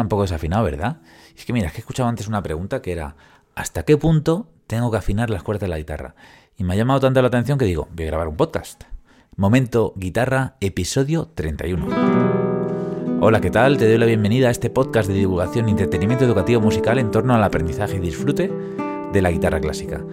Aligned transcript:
un 0.00 0.08
poco 0.08 0.22
desafinado, 0.22 0.64
¿verdad? 0.64 0.98
Es 1.36 1.44
que 1.44 1.52
mira, 1.52 1.66
es 1.66 1.72
que 1.72 1.78
he 1.78 1.80
escuchado 1.80 2.08
antes 2.08 2.28
una 2.28 2.42
pregunta 2.42 2.82
que 2.82 2.92
era, 2.92 3.16
¿hasta 3.54 3.84
qué 3.84 3.96
punto 3.96 4.48
tengo 4.66 4.90
que 4.90 4.96
afinar 4.96 5.30
las 5.30 5.42
cuerdas 5.42 5.62
de 5.62 5.68
la 5.68 5.78
guitarra? 5.78 6.14
Y 6.56 6.64
me 6.64 6.74
ha 6.74 6.76
llamado 6.76 7.00
tanto 7.00 7.20
la 7.20 7.28
atención 7.28 7.58
que 7.58 7.64
digo, 7.64 7.88
voy 7.92 8.04
a 8.04 8.08
grabar 8.08 8.28
un 8.28 8.36
podcast. 8.36 8.84
Momento 9.36 9.92
Guitarra, 9.96 10.56
episodio 10.60 11.28
31. 11.34 11.86
Hola, 13.20 13.40
¿qué 13.40 13.50
tal? 13.50 13.78
Te 13.78 13.88
doy 13.88 13.98
la 13.98 14.06
bienvenida 14.06 14.48
a 14.48 14.50
este 14.50 14.70
podcast 14.70 15.08
de 15.08 15.14
divulgación 15.14 15.68
y 15.68 15.72
entretenimiento 15.72 16.24
educativo 16.24 16.60
musical 16.60 16.98
en 16.98 17.10
torno 17.10 17.34
al 17.34 17.42
aprendizaje 17.42 17.96
y 17.96 18.00
disfrute 18.00 18.52
de 19.12 19.22
la 19.22 19.30
guitarra 19.30 19.60
clásica. 19.60 20.04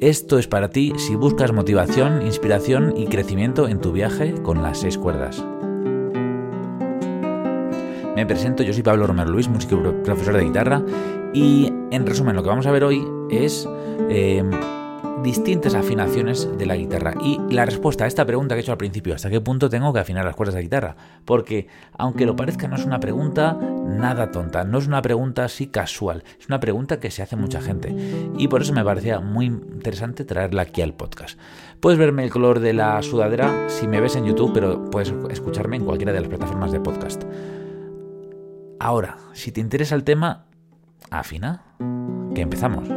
Esto 0.00 0.38
es 0.38 0.46
para 0.46 0.68
ti 0.68 0.92
si 0.98 1.14
buscas 1.14 1.52
motivación, 1.52 2.26
inspiración 2.26 2.94
y 2.96 3.06
crecimiento 3.06 3.68
en 3.68 3.80
tu 3.80 3.92
viaje 3.92 4.34
con 4.42 4.62
las 4.62 4.80
seis 4.80 4.98
cuerdas. 4.98 5.42
Me 8.16 8.24
presento, 8.24 8.62
yo 8.62 8.72
soy 8.72 8.82
Pablo 8.82 9.06
Romero 9.06 9.28
Luis, 9.28 9.46
músico 9.46 9.78
profesor 10.02 10.38
de 10.38 10.44
guitarra, 10.44 10.82
y 11.34 11.70
en 11.90 12.06
resumen 12.06 12.34
lo 12.34 12.42
que 12.42 12.48
vamos 12.48 12.66
a 12.66 12.70
ver 12.70 12.82
hoy 12.82 13.06
es 13.28 13.68
eh, 14.08 14.42
distintas 15.22 15.74
afinaciones 15.74 16.48
de 16.56 16.64
la 16.64 16.76
guitarra. 16.76 17.12
Y 17.20 17.38
la 17.50 17.66
respuesta 17.66 18.04
a 18.04 18.06
esta 18.06 18.24
pregunta 18.24 18.54
que 18.54 18.60
he 18.60 18.62
hecho 18.62 18.72
al 18.72 18.78
principio, 18.78 19.14
¿hasta 19.14 19.28
qué 19.28 19.42
punto 19.42 19.68
tengo 19.68 19.92
que 19.92 19.98
afinar 19.98 20.24
las 20.24 20.34
cuerdas 20.34 20.54
de 20.54 20.62
guitarra? 20.62 20.96
Porque, 21.26 21.68
aunque 21.92 22.24
lo 22.24 22.34
parezca, 22.34 22.68
no 22.68 22.76
es 22.76 22.86
una 22.86 23.00
pregunta 23.00 23.52
nada 23.52 24.30
tonta, 24.30 24.64
no 24.64 24.78
es 24.78 24.86
una 24.86 25.02
pregunta 25.02 25.44
así 25.44 25.66
casual, 25.66 26.24
es 26.40 26.48
una 26.48 26.58
pregunta 26.58 26.98
que 26.98 27.10
se 27.10 27.22
hace 27.22 27.36
mucha 27.36 27.60
gente. 27.60 27.94
Y 28.38 28.48
por 28.48 28.62
eso 28.62 28.72
me 28.72 28.82
parecía 28.82 29.20
muy 29.20 29.44
interesante 29.44 30.24
traerla 30.24 30.62
aquí 30.62 30.80
al 30.80 30.94
podcast. 30.94 31.38
Puedes 31.80 31.98
verme 31.98 32.24
el 32.24 32.30
color 32.30 32.60
de 32.60 32.72
la 32.72 33.02
sudadera 33.02 33.68
si 33.68 33.86
me 33.86 34.00
ves 34.00 34.16
en 34.16 34.24
YouTube, 34.24 34.52
pero 34.54 34.86
puedes 34.90 35.12
escucharme 35.28 35.76
en 35.76 35.84
cualquiera 35.84 36.14
de 36.14 36.20
las 36.20 36.30
plataformas 36.30 36.72
de 36.72 36.80
podcast. 36.80 37.22
Ahora, 38.78 39.16
si 39.32 39.52
te 39.52 39.60
interesa 39.60 39.94
el 39.94 40.04
tema, 40.04 40.46
afina, 41.10 41.62
que 42.34 42.42
empezamos. 42.42 42.88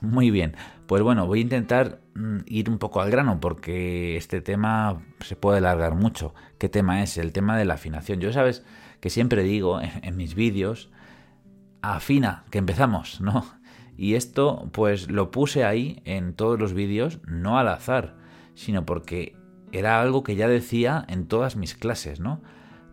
Muy 0.00 0.30
bien, 0.30 0.54
pues 0.86 1.02
bueno, 1.02 1.26
voy 1.26 1.40
a 1.40 1.42
intentar 1.42 2.00
ir 2.54 2.70
un 2.70 2.78
poco 2.78 3.00
al 3.00 3.10
grano 3.10 3.40
porque 3.40 4.16
este 4.16 4.40
tema 4.40 5.02
se 5.20 5.34
puede 5.34 5.58
alargar 5.58 5.96
mucho. 5.96 6.34
¿Qué 6.58 6.68
tema 6.68 7.02
es? 7.02 7.18
El 7.18 7.32
tema 7.32 7.58
de 7.58 7.64
la 7.64 7.74
afinación. 7.74 8.20
Yo 8.20 8.32
sabes 8.32 8.64
que 9.00 9.10
siempre 9.10 9.42
digo 9.42 9.80
en, 9.80 10.16
mis 10.16 10.36
vídeos, 10.36 10.88
afina, 11.82 12.44
que 12.50 12.58
empezamos, 12.58 13.20
¿no? 13.20 13.44
Y 13.96 14.14
esto 14.14 14.70
pues 14.72 15.10
lo 15.10 15.30
puse 15.30 15.64
ahí 15.64 16.00
en 16.04 16.34
todos 16.34 16.58
los 16.58 16.74
vídeos, 16.74 17.18
no 17.26 17.58
al 17.58 17.68
azar, 17.68 18.16
sino 18.54 18.86
porque 18.86 19.36
era 19.72 20.00
algo 20.00 20.22
que 20.22 20.36
ya 20.36 20.46
decía 20.46 21.04
en 21.08 21.26
todas 21.26 21.56
mis 21.56 21.74
clases, 21.74 22.20
¿no? 22.20 22.40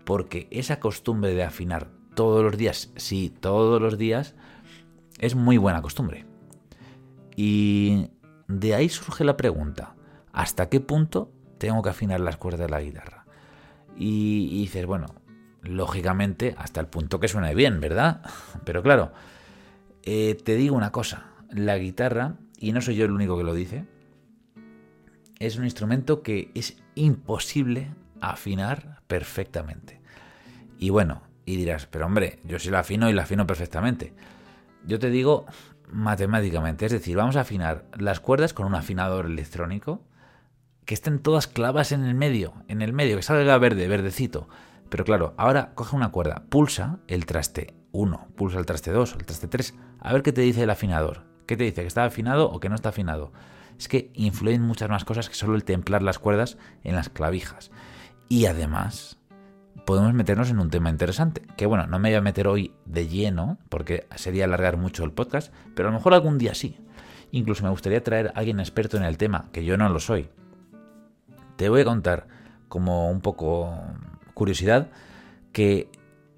Porque 0.05 0.47
esa 0.49 0.79
costumbre 0.79 1.35
de 1.35 1.43
afinar 1.43 1.89
todos 2.15 2.43
los 2.43 2.57
días, 2.57 2.91
sí, 2.95 3.31
todos 3.39 3.79
los 3.79 3.99
días, 3.99 4.35
es 5.19 5.35
muy 5.35 5.57
buena 5.57 5.83
costumbre. 5.83 6.25
Y 7.35 8.09
de 8.59 8.75
ahí 8.75 8.89
surge 8.89 9.23
la 9.23 9.37
pregunta, 9.37 9.95
¿hasta 10.33 10.69
qué 10.69 10.79
punto 10.79 11.31
tengo 11.57 11.81
que 11.81 11.89
afinar 11.89 12.19
las 12.19 12.37
cuerdas 12.37 12.61
de 12.61 12.69
la 12.69 12.81
guitarra? 12.81 13.25
Y, 13.95 14.61
dices, 14.61 14.85
bueno, 14.85 15.07
lógicamente 15.61 16.55
hasta 16.57 16.81
el 16.81 16.87
punto 16.87 17.19
que 17.19 17.27
suene 17.27 17.55
bien, 17.55 17.79
¿verdad? 17.79 18.21
Pero 18.65 18.83
claro, 18.83 19.13
eh, 20.03 20.37
te 20.43 20.55
digo 20.55 20.75
una 20.75 20.91
cosa, 20.91 21.27
la 21.49 21.77
guitarra, 21.77 22.35
y 22.57 22.71
no 22.73 22.81
soy 22.81 22.95
yo 22.95 23.05
el 23.05 23.11
único 23.11 23.37
que 23.37 23.43
lo 23.43 23.53
dice, 23.53 23.85
es 25.39 25.57
un 25.57 25.63
instrumento 25.63 26.21
que 26.21 26.51
es 26.53 26.77
imposible 26.95 27.93
afinar 28.19 29.01
perfectamente. 29.07 30.01
Y 30.77 30.89
bueno, 30.89 31.23
y 31.45 31.55
dirás, 31.55 31.87
pero 31.87 32.05
hombre, 32.05 32.39
yo 32.43 32.59
sí 32.59 32.69
la 32.69 32.79
afino 32.79 33.09
y 33.09 33.13
la 33.13 33.23
afino 33.23 33.47
perfectamente. 33.47 34.13
Yo 34.85 34.99
te 34.99 35.09
digo 35.09 35.45
matemáticamente. 35.91 36.85
Es 36.85 36.91
decir, 36.91 37.17
vamos 37.17 37.35
a 37.35 37.41
afinar 37.41 37.85
las 37.97 38.19
cuerdas 38.19 38.53
con 38.53 38.65
un 38.65 38.75
afinador 38.75 39.25
electrónico 39.25 40.01
que 40.85 40.93
estén 40.93 41.19
todas 41.19 41.47
clavas 41.47 41.91
en 41.91 42.03
el 42.03 42.15
medio, 42.15 42.53
en 42.67 42.81
el 42.81 42.93
medio, 42.93 43.17
que 43.17 43.23
salga 43.23 43.57
verde, 43.57 43.87
verdecito. 43.87 44.49
Pero 44.89 45.05
claro, 45.05 45.33
ahora 45.37 45.71
coge 45.75 45.95
una 45.95 46.11
cuerda, 46.11 46.43
pulsa 46.49 46.99
el 47.07 47.25
traste 47.25 47.75
1, 47.91 48.27
pulsa 48.35 48.59
el 48.59 48.65
traste 48.65 48.91
2, 48.91 49.13
el 49.13 49.25
traste 49.25 49.47
3, 49.47 49.75
a 49.99 50.13
ver 50.13 50.21
qué 50.21 50.33
te 50.33 50.41
dice 50.41 50.63
el 50.63 50.69
afinador. 50.69 51.23
¿Qué 51.45 51.55
te 51.55 51.63
dice? 51.63 51.81
¿Que 51.81 51.87
está 51.87 52.05
afinado 52.05 52.49
o 52.49 52.59
que 52.59 52.69
no 52.69 52.75
está 52.75 52.89
afinado? 52.89 53.31
Es 53.77 53.87
que 53.87 54.11
influyen 54.13 54.61
muchas 54.61 54.89
más 54.89 55.05
cosas 55.05 55.29
que 55.29 55.35
solo 55.35 55.55
el 55.55 55.63
templar 55.63 56.03
las 56.03 56.19
cuerdas 56.19 56.57
en 56.83 56.95
las 56.95 57.09
clavijas. 57.09 57.71
Y 58.29 58.45
además, 58.45 59.17
podemos 59.85 60.13
meternos 60.13 60.49
en 60.49 60.59
un 60.59 60.69
tema 60.69 60.89
interesante. 60.89 61.41
Que 61.57 61.65
bueno, 61.65 61.87
no 61.87 61.99
me 61.99 62.09
voy 62.09 62.15
a 62.15 62.21
meter 62.21 62.47
hoy 62.47 62.73
de 62.85 63.07
lleno, 63.07 63.57
porque 63.69 64.07
sería 64.15 64.45
alargar 64.45 64.77
mucho 64.77 65.03
el 65.03 65.11
podcast, 65.11 65.53
pero 65.75 65.89
a 65.89 65.91
lo 65.91 65.97
mejor 65.97 66.13
algún 66.13 66.37
día 66.37 66.53
sí. 66.53 66.77
Incluso 67.31 67.63
me 67.63 67.69
gustaría 67.69 68.03
traer 68.03 68.27
a 68.27 68.39
alguien 68.39 68.59
experto 68.59 68.97
en 68.97 69.03
el 69.03 69.17
tema, 69.17 69.49
que 69.51 69.63
yo 69.63 69.77
no 69.77 69.87
lo 69.89 69.99
soy. 69.99 70.29
Te 71.55 71.69
voy 71.69 71.81
a 71.81 71.85
contar, 71.85 72.27
como 72.67 73.09
un 73.09 73.21
poco 73.21 73.73
curiosidad, 74.33 74.89
que 75.51 75.89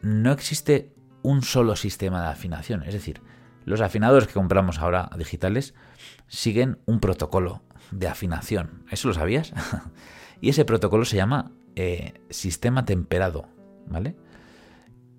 no 0.02 0.32
existe 0.32 0.94
un 1.22 1.42
solo 1.42 1.76
sistema 1.76 2.22
de 2.22 2.28
afinación. 2.28 2.84
Es 2.84 2.94
decir, 2.94 3.22
los 3.66 3.82
afinadores 3.82 4.28
que 4.28 4.34
compramos 4.34 4.80
ahora 4.80 5.10
digitales 5.18 5.74
siguen 6.28 6.80
un 6.86 7.00
protocolo 7.00 7.62
de 7.92 8.08
afinación. 8.08 8.84
¿Eso 8.92 9.08
lo 9.08 9.14
sabías? 9.14 9.54
y 10.42 10.50
ese 10.50 10.66
protocolo 10.66 11.06
se 11.06 11.16
llama 11.16 11.52
eh, 11.76 12.14
sistema 12.30 12.86
temperado, 12.86 13.48
¿vale? 13.88 14.16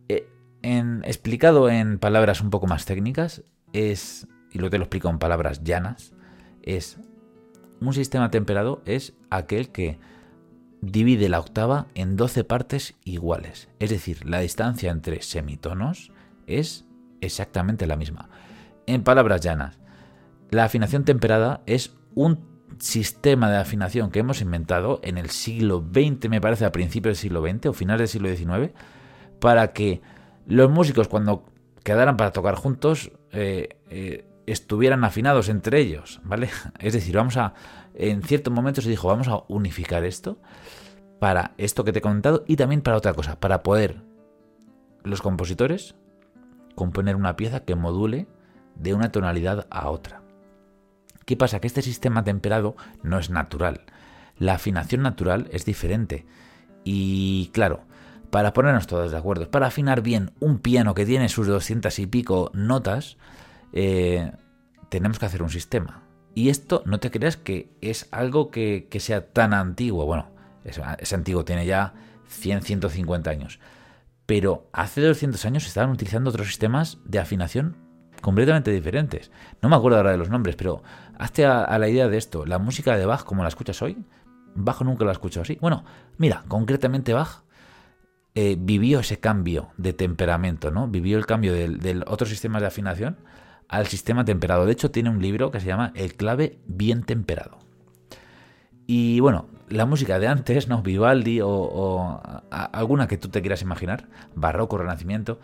Eh, 0.08 0.28
en, 0.62 1.02
explicado 1.04 1.68
en 1.68 1.98
palabras 1.98 2.40
un 2.40 2.50
poco 2.50 2.66
más 2.66 2.84
técnicas, 2.84 3.42
es, 3.72 4.26
y 4.52 4.58
lo 4.58 4.70
te 4.70 4.78
lo 4.78 4.84
explico 4.84 5.08
en 5.08 5.18
palabras 5.18 5.62
llanas, 5.64 6.14
es 6.62 6.98
un 7.80 7.92
sistema 7.92 8.30
temperado 8.30 8.82
es 8.86 9.14
aquel 9.30 9.70
que 9.70 9.98
divide 10.80 11.28
la 11.28 11.40
octava 11.40 11.86
en 11.94 12.16
12 12.16 12.44
partes 12.44 12.94
iguales. 13.04 13.68
Es 13.78 13.90
decir, 13.90 14.26
la 14.26 14.40
distancia 14.40 14.90
entre 14.90 15.22
semitonos 15.22 16.12
es 16.46 16.86
exactamente 17.20 17.86
la 17.86 17.96
misma. 17.96 18.28
En 18.86 19.02
palabras 19.02 19.40
llanas, 19.40 19.78
la 20.50 20.64
afinación 20.64 21.04
temperada 21.04 21.62
es 21.66 21.96
un 22.14 22.53
sistema 22.78 23.50
de 23.50 23.58
afinación 23.58 24.10
que 24.10 24.20
hemos 24.20 24.40
inventado 24.40 25.00
en 25.02 25.18
el 25.18 25.30
siglo 25.30 25.84
XX, 25.92 26.28
me 26.28 26.40
parece, 26.40 26.64
a 26.64 26.72
principios 26.72 27.12
del 27.12 27.22
siglo 27.22 27.42
XX 27.42 27.66
o 27.66 27.72
finales 27.72 28.12
del 28.12 28.36
siglo 28.36 28.54
XIX, 28.54 28.72
para 29.40 29.72
que 29.72 30.02
los 30.46 30.70
músicos 30.70 31.08
cuando 31.08 31.44
quedaran 31.82 32.16
para 32.16 32.32
tocar 32.32 32.54
juntos 32.54 33.12
eh, 33.32 33.80
eh, 33.90 34.26
estuvieran 34.46 35.04
afinados 35.04 35.48
entre 35.48 35.80
ellos, 35.80 36.20
¿vale? 36.24 36.50
Es 36.78 36.92
decir, 36.92 37.16
vamos 37.16 37.36
a, 37.36 37.54
en 37.94 38.22
cierto 38.22 38.50
momento 38.50 38.80
se 38.80 38.90
dijo, 38.90 39.08
vamos 39.08 39.28
a 39.28 39.42
unificar 39.48 40.04
esto 40.04 40.38
para 41.20 41.54
esto 41.58 41.84
que 41.84 41.92
te 41.92 42.00
he 42.00 42.02
comentado 42.02 42.44
y 42.46 42.56
también 42.56 42.82
para 42.82 42.96
otra 42.96 43.14
cosa, 43.14 43.38
para 43.38 43.62
poder 43.62 44.02
los 45.04 45.22
compositores 45.22 45.94
componer 46.74 47.16
una 47.16 47.36
pieza 47.36 47.60
que 47.60 47.74
module 47.74 48.26
de 48.74 48.94
una 48.94 49.12
tonalidad 49.12 49.66
a 49.70 49.90
otra. 49.90 50.23
¿Qué 51.24 51.36
pasa? 51.36 51.60
Que 51.60 51.66
este 51.66 51.82
sistema 51.82 52.24
temperado 52.24 52.76
no 53.02 53.18
es 53.18 53.30
natural. 53.30 53.82
La 54.38 54.54
afinación 54.54 55.02
natural 55.02 55.48
es 55.52 55.64
diferente. 55.64 56.26
Y 56.84 57.50
claro, 57.52 57.84
para 58.30 58.52
ponernos 58.52 58.86
todos 58.86 59.10
de 59.10 59.16
acuerdo, 59.16 59.50
para 59.50 59.68
afinar 59.68 60.02
bien 60.02 60.32
un 60.40 60.58
piano 60.58 60.94
que 60.94 61.06
tiene 61.06 61.28
sus 61.28 61.46
doscientas 61.46 61.98
y 61.98 62.06
pico 62.06 62.50
notas, 62.52 63.16
eh, 63.72 64.32
tenemos 64.88 65.18
que 65.18 65.26
hacer 65.26 65.42
un 65.42 65.50
sistema. 65.50 66.02
Y 66.34 66.48
esto 66.48 66.82
no 66.84 66.98
te 66.98 67.10
creas 67.10 67.36
que 67.36 67.70
es 67.80 68.08
algo 68.10 68.50
que, 68.50 68.88
sea 68.98 69.32
tan 69.32 69.54
antiguo. 69.54 70.04
Bueno, 70.04 70.30
es, 70.64 70.80
es, 70.98 71.12
antiguo, 71.12 71.44
tiene 71.44 71.64
ya 71.64 71.94
100, 72.26 72.62
150 72.62 73.30
años. 73.30 73.60
Pero 74.26 74.68
hace 74.72 75.00
200 75.00 75.44
años 75.44 75.62
se 75.62 75.68
estaban 75.68 75.90
utilizando 75.90 76.30
otros 76.30 76.48
sistemas 76.48 76.98
de 77.04 77.20
afinación 77.20 77.83
completamente 78.24 78.70
diferentes. 78.70 79.30
No 79.60 79.68
me 79.68 79.76
acuerdo 79.76 79.98
ahora 79.98 80.12
de 80.12 80.16
los 80.16 80.30
nombres, 80.30 80.56
pero 80.56 80.82
hazte 81.18 81.44
a, 81.44 81.78
la 81.78 81.88
idea 81.88 82.08
de 82.08 82.16
esto. 82.16 82.46
La 82.46 82.58
música 82.58 82.96
de 82.96 83.04
Bach, 83.04 83.24
como 83.24 83.42
la 83.42 83.50
escuchas 83.50 83.82
hoy, 83.82 84.02
Bach 84.54 84.80
nunca 84.80 85.04
la 85.04 85.10
ha 85.10 85.12
escuchado 85.12 85.42
así. 85.42 85.58
Bueno, 85.60 85.84
mira, 86.16 86.42
concretamente 86.48 87.12
Bach 87.12 87.42
eh, 88.34 88.56
vivió 88.58 89.00
ese 89.00 89.20
cambio 89.20 89.68
de 89.76 89.92
temperamento, 89.92 90.70
¿no? 90.70 90.88
Vivió 90.88 91.18
el 91.18 91.26
cambio 91.26 91.52
del 91.52 92.02
otro 92.06 92.26
sistema 92.26 92.60
de 92.60 92.66
afinación 92.66 93.18
al 93.68 93.88
sistema 93.88 94.24
temperado. 94.24 94.64
De 94.64 94.72
hecho, 94.72 94.90
tiene 94.90 95.10
un 95.10 95.20
libro 95.20 95.50
que 95.50 95.60
se 95.60 95.66
llama 95.66 95.92
El 95.94 96.14
clave 96.14 96.58
bien 96.66 97.02
temperado. 97.02 97.58
Y 98.86 99.20
bueno, 99.20 99.48
la 99.68 99.84
música 99.84 100.18
de 100.18 100.28
antes, 100.28 100.66
¿no? 100.66 100.82
Vivaldi 100.82 101.40
o, 101.42 102.22
alguna 102.50 103.06
que 103.06 103.18
tú 103.18 103.28
te 103.28 103.42
quieras 103.42 103.60
imaginar, 103.60 104.08
barroco, 104.34 104.78
renacimiento, 104.78 105.40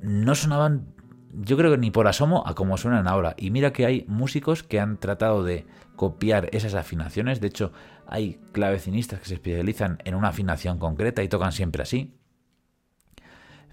no 0.00 0.34
sonaban, 0.34 0.93
yo 1.36 1.56
creo 1.56 1.70
que 1.70 1.78
ni 1.78 1.90
por 1.90 2.06
asomo 2.06 2.44
a 2.46 2.54
como 2.54 2.76
suenan 2.76 3.08
ahora. 3.08 3.34
Y 3.36 3.50
mira 3.50 3.72
que 3.72 3.86
hay 3.86 4.04
músicos 4.08 4.62
que 4.62 4.80
han 4.80 4.98
tratado 4.98 5.44
de 5.44 5.66
copiar 5.96 6.48
esas 6.52 6.74
afinaciones. 6.74 7.40
De 7.40 7.48
hecho, 7.48 7.72
hay 8.06 8.38
clavecinistas 8.52 9.20
que 9.20 9.26
se 9.26 9.34
especializan 9.34 9.98
en 10.04 10.14
una 10.14 10.28
afinación 10.28 10.78
concreta 10.78 11.22
y 11.22 11.28
tocan 11.28 11.52
siempre 11.52 11.82
así. 11.82 12.14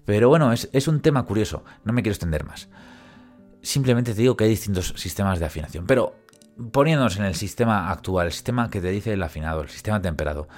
Pero 0.04 0.28
bueno, 0.28 0.52
es, 0.52 0.68
es 0.72 0.88
un 0.88 1.00
tema 1.00 1.24
curioso, 1.24 1.64
no 1.84 1.92
me 1.92 2.02
quiero 2.02 2.14
extender 2.14 2.44
más. 2.44 2.68
Simplemente 3.60 4.14
te 4.14 4.20
digo 4.20 4.36
que 4.36 4.44
hay 4.44 4.50
distintos 4.50 4.94
sistemas 4.96 5.38
de 5.38 5.46
afinación. 5.46 5.86
Pero 5.86 6.16
poniéndonos 6.72 7.16
en 7.16 7.24
el 7.24 7.34
sistema 7.34 7.90
actual, 7.90 8.26
el 8.26 8.32
sistema 8.32 8.70
que 8.70 8.80
te 8.80 8.90
dice 8.90 9.12
el 9.12 9.22
afinado, 9.22 9.62
el 9.62 9.68
sistema 9.68 10.02
temperado, 10.02 10.48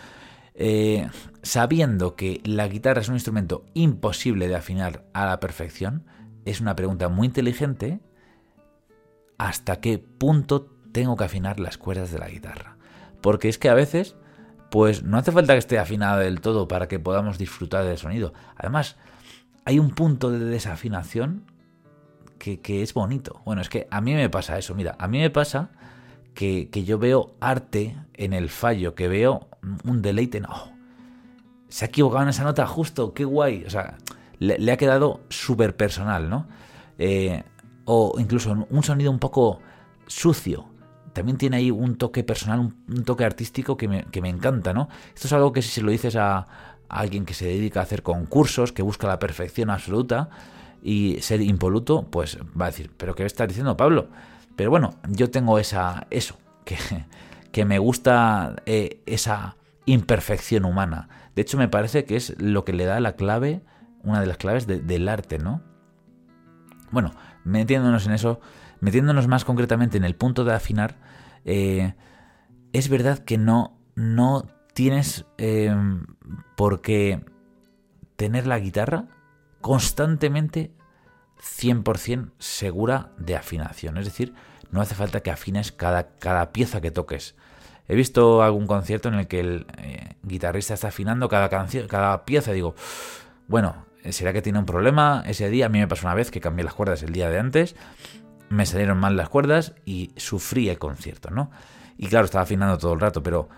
eh, 0.54 1.08
sabiendo 1.42 2.14
que 2.14 2.40
la 2.44 2.68
guitarra 2.68 3.00
es 3.00 3.08
un 3.08 3.14
instrumento 3.14 3.64
imposible 3.74 4.48
de 4.48 4.56
afinar 4.56 5.04
a 5.12 5.26
la 5.26 5.40
perfección, 5.40 6.04
es 6.44 6.60
una 6.60 6.76
pregunta 6.76 7.08
muy 7.08 7.26
inteligente. 7.26 8.00
¿Hasta 9.38 9.80
qué 9.80 9.98
punto 9.98 10.70
tengo 10.92 11.16
que 11.16 11.24
afinar 11.24 11.58
las 11.58 11.78
cuerdas 11.78 12.12
de 12.12 12.18
la 12.18 12.28
guitarra? 12.28 12.76
Porque 13.20 13.48
es 13.48 13.58
que 13.58 13.68
a 13.68 13.74
veces, 13.74 14.16
pues 14.70 15.02
no 15.02 15.18
hace 15.18 15.32
falta 15.32 15.54
que 15.54 15.58
esté 15.58 15.78
afinada 15.78 16.18
del 16.18 16.40
todo 16.40 16.68
para 16.68 16.88
que 16.88 16.98
podamos 16.98 17.38
disfrutar 17.38 17.84
del 17.84 17.98
sonido. 17.98 18.32
Además, 18.56 18.96
hay 19.64 19.78
un 19.78 19.90
punto 19.90 20.30
de 20.30 20.38
desafinación 20.38 21.44
que, 22.38 22.60
que, 22.60 22.82
es 22.82 22.94
bonito. 22.94 23.40
Bueno, 23.44 23.62
es 23.62 23.68
que 23.68 23.88
a 23.90 24.00
mí 24.00 24.14
me 24.14 24.28
pasa 24.28 24.58
eso. 24.58 24.74
Mira, 24.74 24.94
a 24.98 25.08
mí 25.08 25.18
me 25.18 25.30
pasa 25.30 25.70
que, 26.34 26.84
yo 26.84 26.98
veo 26.98 27.34
arte 27.40 27.96
en 28.14 28.32
el 28.32 28.50
fallo, 28.50 28.94
que 28.94 29.08
veo 29.08 29.48
un 29.84 30.02
deleite 30.02 30.38
en, 30.38 30.46
oh, 30.46 30.72
se 31.68 31.84
ha 31.84 31.88
equivocado 31.88 32.24
en 32.24 32.28
esa 32.28 32.44
nota 32.44 32.66
justo, 32.66 33.14
qué 33.14 33.24
guay. 33.24 33.64
O 33.64 33.70
sea, 33.70 33.96
le, 34.38 34.72
ha 34.72 34.76
quedado 34.76 35.20
súper 35.28 35.76
personal, 35.76 36.28
¿no? 36.28 36.46
Eh, 36.98 37.42
o 37.84 38.14
incluso 38.18 38.66
un 38.68 38.82
sonido 38.82 39.10
un 39.10 39.18
poco 39.18 39.60
sucio. 40.06 40.66
También 41.12 41.38
tiene 41.38 41.58
ahí 41.58 41.70
un 41.70 41.96
toque 41.96 42.24
personal, 42.24 42.60
un, 42.60 43.04
toque 43.04 43.24
artístico 43.24 43.76
que 43.76 43.88
me, 43.88 44.04
que 44.04 44.20
me, 44.20 44.28
encanta, 44.28 44.72
¿no? 44.72 44.88
Esto 45.14 45.28
es 45.28 45.32
algo 45.32 45.52
que 45.52 45.62
si 45.62 45.68
se 45.68 45.82
lo 45.82 45.90
dices 45.90 46.16
a, 46.16 46.46
alguien 46.88 47.24
que 47.24 47.34
se 47.34 47.46
dedica 47.46 47.80
a 47.80 47.82
hacer 47.82 48.02
concursos, 48.02 48.72
que 48.72 48.82
busca 48.82 49.06
la 49.06 49.18
perfección 49.18 49.70
absoluta 49.70 50.30
y 50.82 51.18
ser 51.20 51.40
impoluto, 51.40 52.06
pues 52.10 52.38
va 52.58 52.66
a 52.66 52.70
decir, 52.70 52.90
¿pero 52.96 53.14
qué 53.14 53.24
estás 53.24 53.48
diciendo, 53.48 53.76
Pablo? 53.76 54.08
Pero 54.56 54.70
bueno, 54.70 54.94
yo 55.08 55.30
tengo 55.30 55.58
esa, 55.58 56.06
eso, 56.10 56.36
que, 56.64 56.76
que 57.52 57.64
me 57.64 57.78
gusta 57.78 58.56
eh, 58.66 59.00
esa 59.06 59.56
imperfección 59.86 60.64
humana. 60.64 61.08
De 61.34 61.42
hecho, 61.42 61.58
me 61.58 61.68
parece 61.68 62.04
que 62.04 62.16
es 62.16 62.40
lo 62.40 62.64
que 62.64 62.72
le 62.72 62.84
da 62.84 63.00
la 63.00 63.16
clave, 63.16 63.62
una 64.04 64.20
de 64.20 64.26
las 64.26 64.36
claves 64.36 64.66
del 64.66 65.08
arte, 65.08 65.38
¿no? 65.38 65.62
Bueno, 66.90 67.12
metiéndonos 67.44 68.06
en 68.06 68.12
eso, 68.12 68.40
metiéndonos 68.80 69.26
más 69.26 69.44
concretamente 69.44 69.96
en 69.96 70.04
el 70.04 70.14
punto 70.14 70.44
de 70.44 70.54
afinar, 70.54 70.96
eh, 71.44 71.94
es 72.72 72.88
verdad 72.88 73.18
que 73.18 73.38
no, 73.38 73.78
no 73.94 74.46
tienes 74.74 75.24
eh, 75.38 75.74
por 76.56 76.80
qué 76.80 77.24
tener 78.16 78.46
la 78.46 78.58
guitarra 78.58 79.08
constantemente 79.60 80.72
100% 81.40 82.32
segura 82.38 83.12
de 83.18 83.36
afinación. 83.36 83.98
Es 83.98 84.04
decir, 84.04 84.34
no 84.70 84.80
hace 84.80 84.94
falta 84.94 85.20
que 85.20 85.30
afines 85.30 85.72
cada, 85.72 86.16
cada 86.18 86.52
pieza 86.52 86.80
que 86.80 86.90
toques. 86.90 87.34
He 87.86 87.94
visto 87.94 88.42
algún 88.42 88.66
concierto 88.66 89.08
en 89.08 89.14
el 89.14 89.28
que 89.28 89.40
el 89.40 89.66
eh, 89.78 90.16
guitarrista 90.22 90.74
está 90.74 90.88
afinando 90.88 91.28
cada, 91.28 91.48
cada 91.48 92.24
pieza 92.24 92.52
digo, 92.52 92.74
bueno, 93.46 93.86
¿será 94.10 94.32
que 94.32 94.42
tiene 94.42 94.58
un 94.58 94.66
problema 94.66 95.22
ese 95.26 95.48
día? 95.50 95.66
A 95.66 95.68
mí 95.68 95.78
me 95.78 95.88
pasó 95.88 96.06
una 96.06 96.14
vez 96.14 96.30
que 96.30 96.40
cambié 96.40 96.64
las 96.64 96.74
cuerdas 96.74 97.02
el 97.02 97.12
día 97.12 97.30
de 97.30 97.38
antes, 97.38 97.76
me 98.48 98.66
salieron 98.66 98.98
mal 98.98 99.16
las 99.16 99.28
cuerdas 99.28 99.74
y 99.84 100.12
sufrí 100.16 100.68
el 100.68 100.78
concierto, 100.78 101.30
¿no? 101.30 101.50
Y 101.96 102.08
claro, 102.08 102.24
estaba 102.24 102.42
afinando 102.42 102.78
todo 102.78 102.92
el 102.92 103.00
rato, 103.00 103.22
pero, 103.22 103.48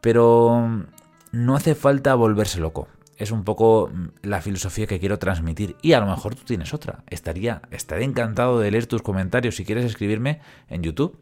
pero 0.00 0.84
no 1.32 1.56
hace 1.56 1.74
falta 1.74 2.14
volverse 2.14 2.60
loco 2.60 2.88
es 3.22 3.30
un 3.30 3.44
poco 3.44 3.90
mm, 3.92 4.08
la 4.22 4.40
filosofía 4.40 4.86
que 4.86 4.98
quiero 4.98 5.18
transmitir. 5.18 5.76
Y 5.80 5.92
a 5.92 6.00
lo 6.00 6.06
mejor 6.06 6.34
tú 6.34 6.42
tienes 6.44 6.74
otra. 6.74 7.04
Estaría, 7.08 7.62
estaré 7.70 8.04
encantado 8.04 8.58
de 8.58 8.70
leer 8.70 8.86
tus 8.86 9.02
comentarios 9.02 9.56
si 9.56 9.64
quieres 9.64 9.84
escribirme 9.84 10.40
en 10.68 10.82
YouTube 10.82 11.16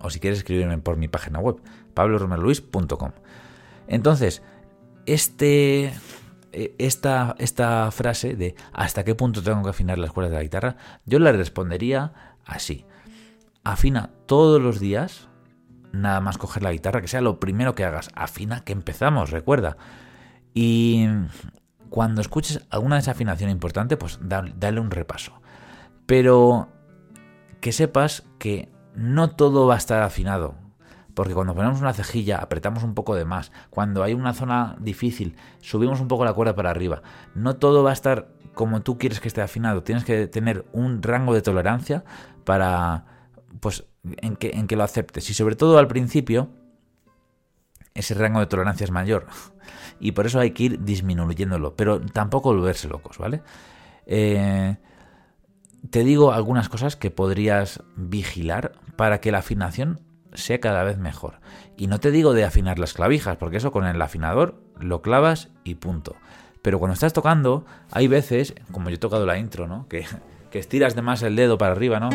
o 0.00 0.10
si 0.10 0.20
quieres 0.20 0.40
escribirme 0.40 0.78
por 0.78 0.96
mi 0.96 1.08
página 1.08 1.38
web, 1.38 1.56
pabloromerluis.com. 1.94 3.12
Entonces, 3.86 4.42
este, 5.06 5.92
esta, 6.78 7.34
esta 7.38 7.90
frase 7.90 8.34
de 8.34 8.54
hasta 8.72 9.04
qué 9.04 9.14
punto 9.14 9.42
tengo 9.42 9.62
que 9.62 9.70
afinar 9.70 9.98
las 9.98 10.12
cuerdas 10.12 10.30
de 10.30 10.36
la 10.38 10.42
guitarra, 10.42 10.76
yo 11.04 11.18
le 11.18 11.32
respondería 11.32 12.12
así. 12.44 12.86
Afina 13.64 14.10
todos 14.26 14.62
los 14.62 14.80
días, 14.80 15.28
nada 15.92 16.20
más 16.20 16.38
coger 16.38 16.62
la 16.62 16.72
guitarra, 16.72 17.00
que 17.00 17.08
sea 17.08 17.20
lo 17.20 17.40
primero 17.40 17.74
que 17.74 17.84
hagas. 17.84 18.10
Afina 18.14 18.64
que 18.64 18.72
empezamos, 18.72 19.30
recuerda. 19.30 19.76
Y 20.54 21.06
cuando 21.90 22.20
escuches 22.20 22.62
alguna 22.70 22.96
desafinación 22.96 23.50
importante, 23.50 23.96
pues 23.96 24.18
dale 24.22 24.80
un 24.80 24.90
repaso. 24.90 25.40
Pero 26.06 26.68
que 27.60 27.72
sepas 27.72 28.24
que 28.38 28.70
no 28.94 29.30
todo 29.30 29.66
va 29.66 29.74
a 29.74 29.78
estar 29.78 30.02
afinado. 30.02 30.54
Porque 31.16 31.32
cuando 31.32 31.54
ponemos 31.54 31.80
una 31.80 31.94
cejilla, 31.94 32.36
apretamos 32.36 32.82
un 32.82 32.92
poco 32.92 33.14
de 33.14 33.24
más. 33.24 33.50
Cuando 33.70 34.02
hay 34.02 34.12
una 34.12 34.34
zona 34.34 34.76
difícil, 34.78 35.34
subimos 35.62 35.98
un 36.02 36.08
poco 36.08 36.26
la 36.26 36.34
cuerda 36.34 36.54
para 36.54 36.68
arriba. 36.68 37.00
No 37.34 37.56
todo 37.56 37.82
va 37.82 37.88
a 37.88 37.94
estar 37.94 38.28
como 38.52 38.82
tú 38.82 38.98
quieres 38.98 39.18
que 39.18 39.28
esté 39.28 39.40
afinado. 39.40 39.82
Tienes 39.82 40.04
que 40.04 40.26
tener 40.26 40.66
un 40.74 41.02
rango 41.02 41.32
de 41.32 41.40
tolerancia 41.40 42.04
para, 42.44 43.06
pues, 43.60 43.84
en 44.04 44.36
que, 44.36 44.76
lo 44.76 44.84
aceptes. 44.84 45.30
Y 45.30 45.32
sobre 45.32 45.56
todo 45.56 45.78
al 45.78 45.88
principio, 45.88 46.50
ese 47.94 48.12
rango 48.12 48.40
de 48.40 48.46
tolerancia 48.46 48.84
es 48.84 48.90
mayor. 48.90 49.26
Y 49.98 50.12
por 50.12 50.26
eso 50.26 50.38
hay 50.38 50.50
que 50.50 50.64
ir 50.64 50.84
disminuyéndolo, 50.84 51.74
pero 51.74 52.02
tampoco 52.02 52.52
volverse 52.52 52.86
locos, 52.86 53.16
¿vale? 53.16 53.40
Eh, 54.04 54.76
te 55.88 56.04
digo 56.04 56.34
algunas 56.34 56.68
cosas 56.68 56.96
que 56.96 57.10
podrías 57.10 57.82
vigilar 57.96 58.72
para 58.96 59.22
que 59.22 59.32
la 59.32 59.38
afinación 59.38 60.05
sea 60.36 60.60
cada 60.60 60.84
vez 60.84 60.98
mejor. 60.98 61.40
Y 61.76 61.86
no 61.88 61.98
te 61.98 62.10
digo 62.10 62.32
de 62.32 62.44
afinar 62.44 62.78
las 62.78 62.94
clavijas, 62.94 63.36
porque 63.36 63.56
eso 63.58 63.72
con 63.72 63.86
el 63.86 64.00
afinador 64.00 64.60
lo 64.78 65.02
clavas 65.02 65.50
y 65.64 65.76
punto. 65.76 66.16
Pero 66.62 66.78
cuando 66.78 66.94
estás 66.94 67.12
tocando, 67.12 67.64
hay 67.90 68.08
veces, 68.08 68.54
como 68.72 68.88
yo 68.88 68.96
he 68.96 68.98
tocado 68.98 69.26
la 69.26 69.38
intro, 69.38 69.66
¿no? 69.66 69.88
Que, 69.88 70.06
que 70.50 70.58
estiras 70.58 70.94
de 70.94 71.02
más 71.02 71.22
el 71.22 71.36
dedo 71.36 71.58
para 71.58 71.72
arriba, 71.72 72.00
¿no? 72.00 72.10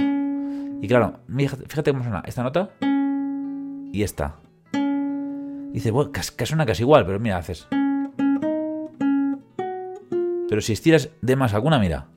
Y 0.81 0.88
claro, 0.88 1.19
fíjate 1.67 1.91
cómo 1.91 2.03
suena 2.03 2.24
esta 2.25 2.43
nota 2.43 2.72
y 3.93 4.03
esta 4.03 4.36
dice, 5.74 5.91
bueno, 5.91 6.12
que 6.12 6.45
suena 6.45 6.65
casi 6.65 6.84
igual, 6.84 7.05
pero 7.05 7.19
mira, 7.19 7.38
haces. 7.38 7.67
Pero 10.50 10.62
si 10.62 10.74
estiras 10.74 11.10
de 11.22 11.36
más 11.36 11.53
alguna, 11.53 11.79
mira. 11.79 12.07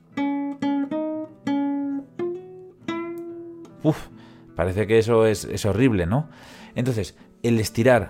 Uf, 3.83 4.07
parece 4.55 4.87
que 4.87 4.99
eso 4.99 5.25
es, 5.25 5.45
es 5.45 5.65
horrible, 5.65 6.05
¿no? 6.05 6.29
Entonces, 6.75 7.17
el 7.43 7.59
estirar 7.59 8.09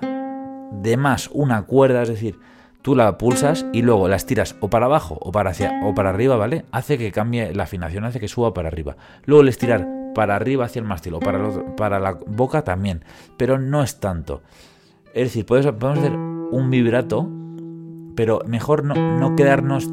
de 0.72 0.98
más 0.98 1.30
una 1.34 1.64
cuerda, 1.64 2.04
es 2.04 2.10
decir, 2.10 2.40
tú 2.82 2.96
la 2.96 3.18
pulsas 3.18 3.66
y 3.74 3.82
luego 3.82 4.08
la 4.08 4.16
estiras 4.16 4.56
o 4.60 4.70
para 4.70 4.86
abajo 4.86 5.18
o 5.20 5.32
para, 5.32 5.50
hacia, 5.50 5.80
o 5.84 5.96
para 5.96 6.10
arriba, 6.10 6.38
¿vale? 6.38 6.66
Hace 6.72 6.98
que 6.98 7.12
cambie 7.12 7.54
la 7.54 7.64
afinación, 7.64 8.04
hace 8.04 8.20
que 8.20 8.28
suba 8.28 8.54
para 8.54 8.68
arriba. 8.68 8.96
Luego 9.26 9.42
el 9.42 9.48
estirar 9.48 9.88
para 10.14 10.36
arriba 10.36 10.66
hacia 10.66 10.80
el 10.82 10.86
mástil 10.86 11.16
o 11.16 11.20
para, 11.20 11.50
para 11.76 12.00
la 12.00 12.18
boca 12.28 12.64
también, 12.64 13.04
pero 13.38 13.58
no 13.58 13.82
es 13.84 14.00
tanto. 14.00 14.44
Es 15.16 15.30
decir, 15.30 15.46
podemos, 15.46 15.98
hacer 15.98 16.12
un 16.12 16.70
vibrato, 16.70 17.30
pero 18.16 18.42
mejor 18.46 18.84
no, 18.84 19.36
quedarnos 19.36 19.90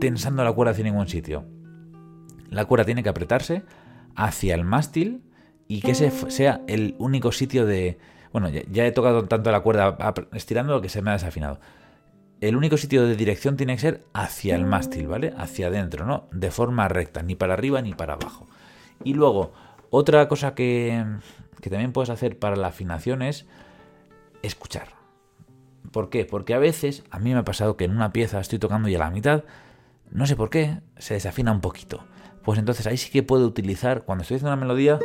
tensando 0.00 0.44
la 0.44 0.52
cuerda 0.52 0.72
hacia 0.72 0.84
ningún 0.84 1.08
sitio. 1.08 1.44
La 2.48 2.64
cuerda 2.64 2.84
tiene 2.84 3.02
que 3.02 3.08
apretarse 3.08 3.62
hacia 4.14 4.54
el 4.54 4.64
mástil 4.64 5.22
y 5.68 5.80
que 5.80 5.92
ese 5.92 6.10
sea 6.30 6.62
el 6.66 6.94
único 6.98 7.32
sitio 7.32 7.66
de... 7.66 7.98
Bueno, 8.32 8.48
ya, 8.48 8.86
he 8.86 8.92
tocado 8.92 9.24
tanto 9.24 9.50
la 9.50 9.60
cuerda 9.60 9.96
estirando 10.32 10.80
que 10.80 10.88
se 10.88 11.02
me 11.02 11.10
ha 11.10 11.14
desafinado. 11.14 11.60
El 12.40 12.56
único 12.56 12.76
sitio 12.76 13.06
de 13.06 13.14
dirección 13.14 13.56
tiene 13.56 13.74
que 13.74 13.80
ser 13.80 14.04
hacia 14.12 14.56
el 14.56 14.64
mástil, 14.64 15.06
¿vale? 15.06 15.32
Hacia 15.36 15.68
adentro, 15.68 16.06
¿no? 16.06 16.28
De 16.32 16.50
forma 16.50 16.88
recta, 16.88 17.22
ni 17.22 17.34
para 17.34 17.54
arriba 17.54 17.82
ni 17.82 17.94
para 17.94 18.14
abajo. 18.14 18.48
Y 19.04 19.14
luego, 19.14 19.52
otra 19.90 20.26
cosa 20.28 20.54
que, 20.54 21.04
que 21.60 21.70
también 21.70 21.92
puedes 21.92 22.10
hacer 22.10 22.38
para 22.38 22.56
la 22.56 22.68
afinación 22.68 23.22
es 23.22 23.46
escuchar. 24.42 24.88
¿Por 25.92 26.10
qué? 26.10 26.24
Porque 26.24 26.54
a 26.54 26.58
veces, 26.58 27.04
a 27.10 27.18
mí 27.18 27.32
me 27.32 27.40
ha 27.40 27.44
pasado 27.44 27.76
que 27.76 27.84
en 27.84 27.92
una 27.92 28.12
pieza 28.12 28.40
estoy 28.40 28.58
tocando 28.58 28.88
y 28.88 28.94
a 28.94 28.98
la 28.98 29.10
mitad, 29.10 29.44
no 30.10 30.26
sé 30.26 30.36
por 30.36 30.50
qué, 30.50 30.80
se 30.96 31.14
desafina 31.14 31.52
un 31.52 31.60
poquito. 31.60 32.04
Pues 32.42 32.58
entonces 32.58 32.86
ahí 32.86 32.96
sí 32.96 33.10
que 33.10 33.22
puedo 33.22 33.46
utilizar, 33.46 34.02
cuando 34.02 34.22
estoy 34.22 34.36
haciendo 34.36 34.52
una 34.52 34.60
melodía, 34.60 34.98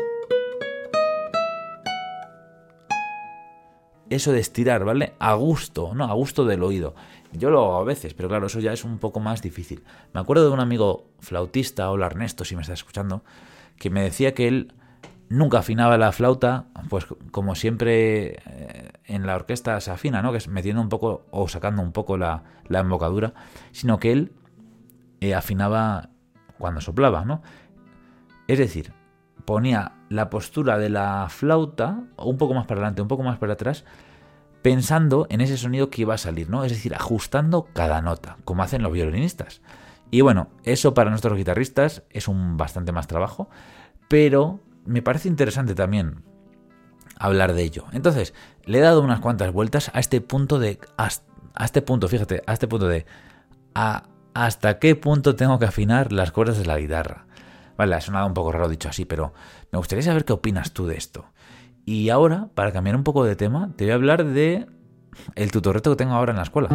eso 4.10 4.32
de 4.32 4.40
estirar, 4.40 4.86
¿vale? 4.86 5.14
A 5.20 5.34
gusto, 5.34 5.94
¿no? 5.94 6.06
A 6.06 6.14
gusto 6.14 6.46
del 6.46 6.64
oído. 6.64 6.96
Yo 7.34 7.50
lo 7.50 7.60
hago 7.66 7.76
a 7.78 7.84
veces, 7.84 8.14
pero 8.14 8.30
claro, 8.30 8.48
eso 8.48 8.60
ya 8.60 8.74
es 8.74 8.84
un 8.84 9.00
poco 9.00 9.20
más 9.20 9.42
difícil. 9.42 9.84
Me 10.14 10.20
acuerdo 10.20 10.46
de 10.48 10.54
un 10.54 10.60
amigo 10.60 11.10
flautista, 11.20 11.90
hola 11.92 12.06
Ernesto, 12.06 12.46
si 12.46 12.56
me 12.56 12.62
estás 12.62 12.80
escuchando, 12.80 13.24
que 13.78 13.90
me 13.90 14.02
decía 14.02 14.34
que 14.34 14.48
él 14.48 14.74
nunca 15.30 15.60
afinaba 15.60 15.98
la 15.98 16.12
flauta, 16.12 16.68
pues 16.90 17.06
como 17.32 17.56
siempre 17.56 18.40
eh, 18.46 18.92
en 19.06 19.28
la 19.28 19.36
orquesta 19.36 19.80
se 19.82 19.92
afina, 19.92 20.22
¿no? 20.22 20.32
Que 20.32 20.38
es 20.38 20.48
metiendo 20.48 20.82
un 20.82 20.90
poco 20.90 21.26
o 21.32 21.48
sacando 21.48 21.82
un 21.82 21.92
poco 21.92 22.18
la, 22.18 22.44
embocadura, 22.70 23.34
sino 23.72 24.00
que 24.00 24.12
él 24.14 24.32
eh, 25.20 25.36
afinaba 25.36 26.10
cuando 26.58 26.82
soplaba, 26.82 27.26
¿no? 27.26 27.42
Es 28.48 28.58
decir, 28.58 28.94
ponía 29.46 29.97
la 30.10 30.30
postura 30.30 30.78
de 30.78 30.90
la 30.90 31.28
flauta 31.30 32.04
un 32.18 32.38
poco 32.38 32.54
más 32.54 32.66
para 32.66 32.80
adelante, 32.80 33.02
un 33.02 33.08
poco 33.08 33.24
más 33.24 33.38
para 33.38 33.54
atrás, 33.54 33.84
pensando 34.62 35.28
en 35.30 35.42
ese 35.42 35.58
sonido 35.58 35.90
que 35.90 36.02
iba 36.02 36.14
a 36.14 36.18
salir, 36.18 36.50
¿no? 36.50 36.64
Es 36.64 36.72
decir, 36.72 36.96
ajustando 36.96 37.68
cada 37.74 38.02
nota, 38.02 38.38
como 38.46 38.64
hacen 38.64 38.84
los 38.84 38.92
violinistas. 38.92 39.62
Y 40.10 40.22
bueno, 40.22 40.50
eso 40.64 40.94
para 40.94 41.10
nuestros 41.10 41.38
guitarristas 41.38 42.04
es 42.10 42.28
un 42.28 42.58
bastante 42.58 42.92
más 42.92 43.08
trabajo, 43.08 43.50
pero 44.08 44.62
me 44.86 45.02
parece 45.02 45.28
interesante 45.28 45.76
también 45.76 46.24
hablar 47.20 47.54
de 47.54 47.64
ello. 47.64 47.86
Entonces, 47.92 48.34
le 48.64 48.78
he 48.78 48.82
dado 48.82 49.02
unas 49.02 49.20
cuantas 49.20 49.52
vueltas 49.52 49.92
a 49.94 50.00
este 50.00 50.22
punto 50.22 50.60
de. 50.60 50.80
A 50.98 51.66
este 51.66 51.82
punto, 51.82 52.08
fíjate, 52.08 52.42
a 52.48 52.54
este 52.54 52.68
punto 52.68 52.88
de. 52.88 53.06
¿Hasta 54.34 54.80
qué 54.80 54.96
punto 54.96 55.36
tengo 55.36 55.60
que 55.60 55.66
afinar 55.66 56.14
las 56.14 56.32
cuerdas 56.32 56.58
de 56.58 56.66
la 56.66 56.78
guitarra? 56.78 57.27
Vale, 57.78 57.96
ha 57.96 58.02
sonado 58.02 58.26
un 58.26 58.34
poco 58.34 58.52
raro 58.52 58.68
dicho 58.70 58.90
así, 58.90 59.06
pero 59.06 59.34
me 59.72 59.78
gustaría 59.78 60.04
saber 60.04 60.26
qué 60.26 60.34
opinas 60.34 60.72
tú 60.72 60.88
de 60.88 60.98
esto. 60.98 61.26
Y 61.86 62.10
ahora, 62.10 62.50
para 62.56 62.72
cambiar 62.72 62.96
un 62.96 63.04
poco 63.04 63.24
de 63.24 63.36
tema, 63.36 63.72
te 63.76 63.86
voy 63.86 63.92
a 63.92 63.96
hablar 63.96 64.26
de 64.26 64.68
el 65.36 65.52
tutorreto 65.52 65.92
que 65.92 65.96
tengo 65.96 66.14
ahora 66.14 66.32
en 66.32 66.38
la 66.38 66.44
escuela. 66.44 66.70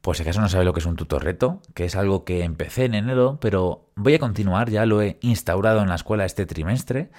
Pues 0.00 0.18
si 0.18 0.22
acaso 0.22 0.40
no 0.40 0.48
sabe 0.48 0.64
lo 0.64 0.72
que 0.72 0.80
es 0.80 0.86
un 0.86 0.96
tutorreto, 0.96 1.60
que 1.74 1.84
es 1.84 1.96
algo 1.96 2.24
que 2.24 2.44
empecé 2.44 2.84
en 2.84 2.94
enero, 2.94 3.38
pero 3.40 3.90
voy 3.96 4.14
a 4.14 4.18
continuar, 4.18 4.70
ya 4.70 4.86
lo 4.86 5.02
he 5.02 5.18
instaurado 5.20 5.82
en 5.82 5.88
la 5.88 5.96
escuela 5.96 6.24
este 6.24 6.46
trimestre. 6.46 7.10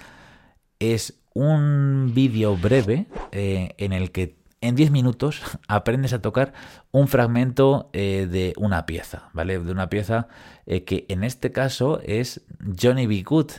Es 0.80 1.22
un 1.34 2.14
vídeo 2.16 2.56
breve 2.56 3.08
eh, 3.32 3.76
en 3.78 3.94
el 3.94 4.12
que 4.12 4.37
en 4.62 4.76
10 4.76 4.92
minutos 4.92 5.42
aprendes 5.68 6.14
a 6.14 6.22
tocar 6.22 6.54
un 6.92 7.08
fragmento 7.08 7.90
eh, 7.94 8.28
de 8.30 8.54
una 8.58 8.86
pieza, 8.86 9.30
¿vale? 9.34 9.60
De 9.60 9.72
una 9.72 9.90
pieza 9.90 10.28
eh, 10.66 10.84
que 10.84 11.06
en 11.10 11.24
este 11.24 11.52
caso 11.52 12.00
es 12.04 12.42
Johnny 12.80 13.08
B. 13.08 13.24
Good. 13.24 13.52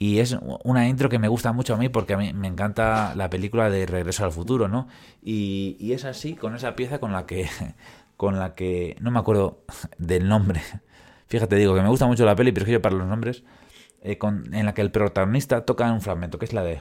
Y 0.00 0.20
es 0.20 0.38
una 0.62 0.88
intro 0.88 1.08
que 1.08 1.18
me 1.18 1.26
gusta 1.26 1.52
mucho 1.52 1.74
a 1.74 1.76
mí 1.76 1.88
porque 1.88 2.14
a 2.14 2.16
mí 2.16 2.32
me 2.32 2.46
encanta 2.46 3.16
la 3.16 3.28
película 3.30 3.68
de 3.68 3.84
Regreso 3.84 4.24
al 4.24 4.30
Futuro, 4.30 4.68
¿no? 4.68 4.86
Y, 5.20 5.90
es 5.92 6.04
así, 6.04 6.34
con 6.34 6.54
esa 6.54 6.76
pieza 6.76 7.00
con 7.00 7.12
la 7.12 7.26
que 7.26 7.48
con 8.16 8.38
la 8.38 8.54
que 8.54 8.96
no 9.00 9.10
me 9.10 9.18
acuerdo 9.18 9.64
del 9.98 10.28
nombre. 10.28 10.62
Fíjate, 11.26 11.56
digo 11.56 11.74
que 11.74 11.82
me 11.82 11.88
gusta 11.88 12.06
mucho 12.06 12.24
la 12.24 12.36
peli, 12.36 12.52
pero 12.52 12.62
es 12.62 12.66
que 12.66 12.72
yo 12.74 12.82
para 12.82 12.94
los 12.94 13.08
nombres, 13.08 13.42
eh, 14.02 14.18
en 14.22 14.66
la 14.66 14.72
que 14.72 14.82
el 14.82 14.92
protagonista 14.92 15.64
toca 15.64 15.92
un 15.92 16.00
fragmento, 16.00 16.38
que 16.38 16.44
es 16.44 16.52
la 16.52 16.62
de... 16.62 16.78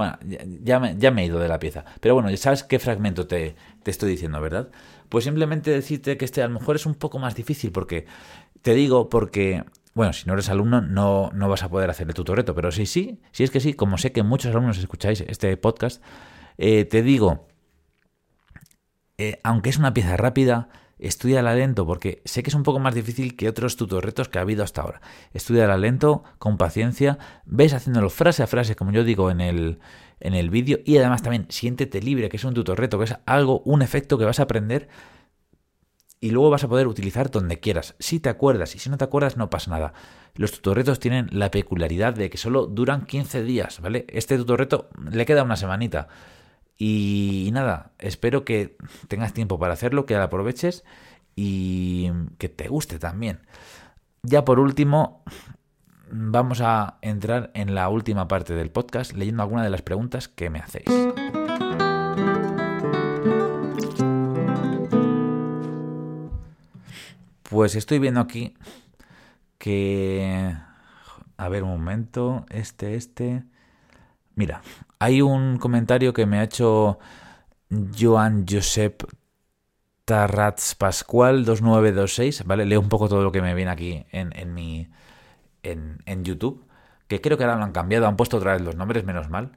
Bueno, 0.00 0.18
ya, 0.62 0.80
me, 0.80 0.96
ya, 0.96 1.10
me, 1.10 1.22
he 1.22 1.26
ido 1.26 1.38
de 1.38 1.46
la 1.46 1.58
pieza. 1.58 1.84
Pero 2.00 2.14
bueno, 2.14 2.30
ya 2.30 2.38
sabes 2.38 2.62
qué 2.64 2.78
fragmento 2.78 3.26
te, 3.26 3.54
te, 3.82 3.90
estoy 3.90 4.08
diciendo, 4.08 4.40
¿verdad? 4.40 4.70
Pues 5.10 5.24
simplemente 5.24 5.70
decirte 5.70 6.16
que 6.16 6.24
este 6.24 6.42
a 6.42 6.48
lo 6.48 6.54
mejor 6.58 6.76
es 6.76 6.86
un 6.86 6.94
poco 6.94 7.18
más 7.18 7.34
difícil 7.34 7.70
porque, 7.70 8.06
te 8.62 8.72
digo, 8.72 9.10
porque 9.10 9.62
bueno, 9.92 10.14
si 10.14 10.26
no 10.26 10.32
eres 10.32 10.48
alumno 10.48 10.80
no, 10.80 11.30
no 11.34 11.50
vas 11.50 11.62
a 11.64 11.68
poder 11.68 11.90
hacer 11.90 12.08
el 12.08 12.14
tutorreto, 12.14 12.54
pero 12.54 12.72
sí, 12.72 12.86
sí, 12.86 13.20
si 13.30 13.44
es 13.44 13.50
que 13.50 13.60
sí, 13.60 13.74
como 13.74 13.98
sé 13.98 14.10
que 14.10 14.22
muchos 14.22 14.52
alumnos 14.52 14.78
escucháis 14.78 15.20
este 15.20 15.54
podcast, 15.58 16.02
eh, 16.56 16.86
te 16.86 17.02
digo, 17.02 17.46
eh, 19.18 19.38
aunque 19.44 19.68
es 19.68 19.76
una 19.76 19.92
pieza 19.92 20.16
rápida, 20.16 20.70
estudia 21.00 21.42
lento 21.42 21.86
porque 21.86 22.22
sé 22.24 22.42
que 22.42 22.50
es 22.50 22.54
un 22.54 22.62
poco 22.62 22.78
más 22.78 22.94
difícil 22.94 23.36
que 23.36 23.48
otros 23.48 23.76
tutorretos 23.76 24.28
que 24.28 24.38
ha 24.38 24.42
habido 24.42 24.62
hasta 24.62 24.82
ahora. 24.82 25.00
Estudia 25.32 25.76
lento, 25.76 26.24
con 26.38 26.58
paciencia, 26.58 27.18
ves 27.44 27.72
haciéndolo 27.72 28.10
frase 28.10 28.42
a 28.42 28.46
frase, 28.46 28.76
como 28.76 28.92
yo 28.92 29.04
digo 29.04 29.30
en 29.30 29.40
el, 29.40 29.78
en 30.20 30.34
el 30.34 30.50
vídeo, 30.50 30.80
y 30.84 30.98
además 30.98 31.22
también 31.22 31.46
siéntete 31.48 32.00
libre, 32.02 32.28
que 32.28 32.36
es 32.36 32.44
un 32.44 32.54
tutorreto, 32.54 32.98
que 32.98 33.04
es 33.04 33.16
algo, 33.26 33.60
un 33.64 33.82
efecto 33.82 34.18
que 34.18 34.24
vas 34.24 34.40
a 34.40 34.44
aprender 34.44 34.88
y 36.20 36.30
luego 36.30 36.50
vas 36.50 36.64
a 36.64 36.68
poder 36.68 36.86
utilizar 36.86 37.30
donde 37.30 37.60
quieras, 37.60 37.96
si 37.98 38.20
te 38.20 38.28
acuerdas, 38.28 38.74
y 38.74 38.78
si 38.78 38.90
no 38.90 38.98
te 38.98 39.04
acuerdas 39.04 39.38
no 39.38 39.48
pasa 39.48 39.70
nada. 39.70 39.94
Los 40.34 40.52
tutorretos 40.52 41.00
tienen 41.00 41.28
la 41.32 41.50
peculiaridad 41.50 42.14
de 42.14 42.28
que 42.28 42.36
solo 42.36 42.66
duran 42.66 43.06
15 43.06 43.42
días, 43.42 43.80
¿vale? 43.80 44.04
Este 44.08 44.36
tutorreto 44.36 44.90
le 45.10 45.24
queda 45.24 45.42
una 45.42 45.56
semanita. 45.56 46.08
Y, 46.82 47.50
nada, 47.52 47.92
espero 47.98 48.46
que 48.46 48.78
tengas 49.06 49.34
tiempo 49.34 49.58
para 49.58 49.74
hacerlo, 49.74 50.06
que 50.06 50.14
lo 50.14 50.22
aproveches 50.22 50.82
y 51.36 52.10
que 52.38 52.48
te 52.48 52.68
guste 52.68 52.98
también. 52.98 53.40
Ya 54.22 54.46
por 54.46 54.58
último, 54.58 55.22
vamos 56.10 56.62
a 56.62 56.96
entrar 57.02 57.50
en 57.52 57.74
la 57.74 57.90
última 57.90 58.28
parte 58.28 58.54
del 58.54 58.70
podcast 58.70 59.12
leyendo 59.12 59.42
algunas 59.42 59.66
de 59.66 59.70
las 59.70 59.82
preguntas 59.82 60.28
que 60.28 60.48
me 60.48 60.60
hacéis. 60.60 60.86
Pues 67.42 67.74
estoy 67.74 67.98
viendo 67.98 68.20
aquí 68.20 68.54
que... 69.58 70.56
A 71.36 71.48
ver 71.50 71.62
un 71.62 71.72
momento. 71.72 72.46
Este, 72.48 72.94
este... 72.94 73.44
Mira, 74.40 74.62
hay 74.98 75.20
un 75.20 75.58
comentario 75.58 76.14
que 76.14 76.24
me 76.24 76.38
ha 76.38 76.44
hecho 76.44 76.98
Joan 77.68 78.46
Josep 78.48 79.02
Tarrats 80.06 80.74
Pascual 80.76 81.44
2926, 81.44 82.46
¿vale? 82.46 82.64
Leo 82.64 82.80
un 82.80 82.88
poco 82.88 83.10
todo 83.10 83.22
lo 83.22 83.32
que 83.32 83.42
me 83.42 83.54
viene 83.54 83.70
aquí 83.70 84.06
en, 84.12 84.34
en 84.34 84.54
mi... 84.54 84.88
En, 85.62 85.98
en 86.06 86.24
YouTube, 86.24 86.64
que 87.06 87.20
creo 87.20 87.36
que 87.36 87.44
ahora 87.44 87.58
lo 87.58 87.64
han 87.64 87.72
cambiado, 87.72 88.06
han 88.06 88.16
puesto 88.16 88.38
otra 88.38 88.54
vez 88.54 88.62
los 88.62 88.76
nombres, 88.76 89.04
menos 89.04 89.28
mal. 89.28 89.52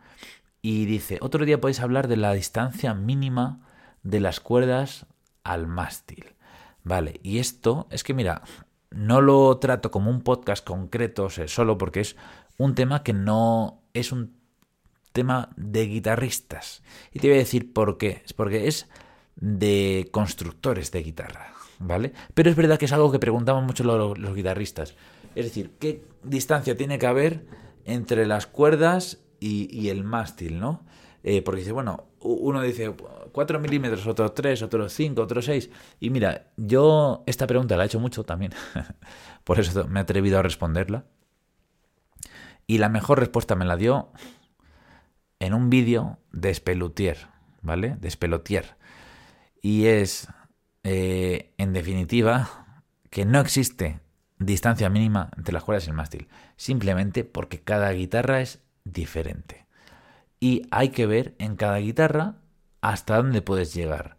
Y 0.61 0.83
dice, 0.83 1.17
otro 1.21 1.45
día 1.45 1.61
podéis 1.61 1.79
hablar 1.79 2.09
de 2.09 2.17
la 2.17 2.33
distancia 2.33 2.93
mínima 2.93 3.61
de 4.01 4.19
las 4.19 4.41
cuerdas 4.41 5.05
al 5.45 5.65
mástil. 5.65 6.35
Vale, 6.83 7.21
y 7.23 7.39
esto 7.39 7.87
es 7.89 8.03
que 8.03 8.13
mira, 8.13 8.41
no 8.91 9.21
lo 9.21 9.57
trato 9.59 9.91
como 9.91 10.11
un 10.11 10.23
podcast 10.23 10.67
concreto 10.67 11.29
solo 11.29 11.77
porque 11.77 12.01
es 12.01 12.17
un 12.57 12.75
tema 12.75 13.01
que 13.01 13.13
no 13.13 13.81
es 13.93 14.11
un 14.11 14.42
tema 15.13 15.49
de 15.55 15.85
guitarristas. 15.85 16.83
Y 17.13 17.19
te 17.19 17.27
voy 17.27 17.37
a 17.37 17.39
decir 17.39 17.71
por 17.71 17.97
qué. 17.97 18.23
Es 18.25 18.33
porque 18.33 18.67
es 18.67 18.89
de 19.35 20.09
constructores 20.11 20.91
de 20.91 21.03
guitarra, 21.03 21.53
¿vale? 21.79 22.13
Pero 22.33 22.49
es 22.49 22.55
verdad 22.55 22.77
que 22.77 22.85
es 22.85 22.91
algo 22.91 23.11
que 23.11 23.19
preguntamos 23.19 23.63
mucho 23.63 23.83
los, 23.83 24.35
guitarristas. 24.35 24.95
Es 25.35 25.45
decir, 25.45 25.71
¿qué 25.79 26.03
distancia 26.23 26.75
tiene 26.75 26.99
que 26.99 27.07
haber 27.07 27.45
entre 27.85 28.25
las 28.25 28.45
cuerdas 28.47 29.19
y, 29.39 29.69
y 29.71 29.89
el 29.89 30.03
mástil, 30.03 30.59
¿no? 30.59 30.85
Eh, 31.23 31.41
porque 31.41 31.61
dice, 31.61 31.71
bueno, 31.71 32.07
uno 32.19 32.61
dice 32.61 32.93
4 33.31 33.59
milímetros, 33.59 34.05
otro 34.07 34.31
3, 34.31 34.61
otro 34.61 34.89
5, 34.89 35.21
otro 35.21 35.41
6. 35.41 35.69
Y 36.01 36.09
mira, 36.09 36.51
yo 36.57 37.23
esta 37.25 37.47
pregunta 37.47 37.77
la 37.77 37.83
he 37.83 37.85
hecho 37.85 37.99
mucho 37.99 38.23
también, 38.23 38.53
por 39.43 39.59
eso 39.59 39.87
me 39.87 39.99
he 39.99 40.03
atrevido 40.03 40.39
a 40.39 40.41
responderla. 40.41 41.05
Y 42.67 42.77
la 42.77 42.89
mejor 42.89 43.19
respuesta 43.19 43.55
me 43.55 43.65
la 43.65 43.77
dio 43.77 44.11
en 45.45 45.53
un 45.53 45.69
vídeo 45.69 46.19
de 46.31 46.53
Spelutier, 46.53 47.27
¿vale? 47.61 47.97
De 47.99 48.09
Spelutier. 48.09 48.77
Y 49.61 49.85
es, 49.85 50.27
eh, 50.83 51.53
en 51.57 51.73
definitiva, 51.73 52.77
que 53.09 53.25
no 53.25 53.39
existe 53.39 53.99
distancia 54.39 54.89
mínima 54.89 55.29
entre 55.37 55.53
las 55.53 55.63
cuerdas 55.63 55.85
y 55.85 55.89
el 55.89 55.95
mástil. 55.95 56.27
Simplemente 56.55 57.23
porque 57.23 57.61
cada 57.61 57.91
guitarra 57.91 58.41
es 58.41 58.61
diferente 58.83 59.65
y 60.39 60.67
hay 60.71 60.89
que 60.89 61.05
ver 61.05 61.35
en 61.39 61.55
cada 61.55 61.77
guitarra 61.77 62.35
hasta 62.81 63.17
dónde 63.17 63.41
puedes 63.41 63.73
llegar. 63.73 64.17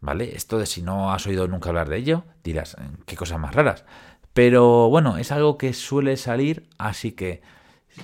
¿Vale? 0.00 0.34
Esto 0.34 0.58
de 0.58 0.66
si 0.66 0.82
no 0.82 1.12
has 1.12 1.26
oído 1.26 1.46
nunca 1.46 1.68
hablar 1.68 1.88
de 1.88 1.96
ello, 1.96 2.24
dirás, 2.42 2.74
eh, 2.74 2.82
qué 3.06 3.14
cosas 3.14 3.38
más 3.38 3.54
raras. 3.54 3.84
Pero 4.32 4.88
bueno, 4.90 5.16
es 5.16 5.30
algo 5.32 5.56
que 5.58 5.72
suele 5.72 6.16
salir, 6.16 6.68
así 6.76 7.12
que 7.12 7.40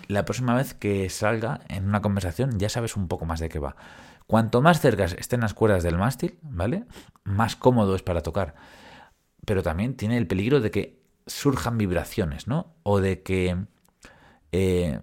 la 0.06 0.24
próxima 0.24 0.54
vez 0.54 0.74
que 0.74 1.08
salga 1.10 1.60
en 1.68 1.88
una 1.88 2.02
conversación 2.02 2.58
ya 2.58 2.68
sabes 2.68 2.96
un 2.96 3.08
poco 3.08 3.24
más 3.24 3.40
de 3.40 3.48
qué 3.48 3.58
va. 3.58 3.76
Cuanto 4.26 4.60
más 4.60 4.80
cerca 4.80 5.04
estén 5.04 5.40
las 5.40 5.54
cuerdas 5.54 5.82
del 5.82 5.96
mástil, 5.96 6.38
¿vale? 6.42 6.84
Más 7.24 7.56
cómodo 7.56 7.94
es 7.94 8.02
para 8.02 8.20
tocar. 8.20 8.54
Pero 9.46 9.62
también 9.62 9.96
tiene 9.96 10.18
el 10.18 10.26
peligro 10.26 10.60
de 10.60 10.70
que 10.70 11.02
surjan 11.26 11.78
vibraciones, 11.78 12.46
¿no? 12.46 12.74
O 12.82 13.00
de 13.00 13.22
que 13.22 13.56
eh, 14.52 15.00